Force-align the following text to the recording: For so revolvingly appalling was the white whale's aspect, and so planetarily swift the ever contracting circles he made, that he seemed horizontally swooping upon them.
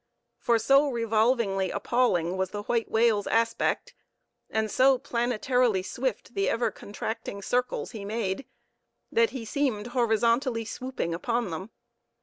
For 0.39 0.57
so 0.57 0.89
revolvingly 0.89 1.69
appalling 1.69 2.35
was 2.35 2.49
the 2.49 2.63
white 2.63 2.89
whale's 2.89 3.27
aspect, 3.27 3.93
and 4.49 4.71
so 4.71 4.97
planetarily 4.97 5.83
swift 5.85 6.33
the 6.33 6.49
ever 6.49 6.71
contracting 6.71 7.43
circles 7.43 7.91
he 7.91 8.03
made, 8.03 8.47
that 9.11 9.29
he 9.29 9.45
seemed 9.45 9.85
horizontally 9.93 10.65
swooping 10.65 11.13
upon 11.13 11.51
them. 11.51 11.69